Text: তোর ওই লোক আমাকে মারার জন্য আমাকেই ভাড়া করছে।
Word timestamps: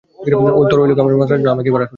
তোর 0.69 0.79
ওই 0.81 0.87
লোক 0.89 0.97
আমাকে 0.99 1.17
মারার 1.17 1.29
জন্য 1.31 1.47
আমাকেই 1.49 1.71
ভাড়া 1.71 1.85
করছে। 1.85 1.89